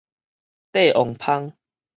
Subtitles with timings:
[0.71, 1.53] 帝王蜂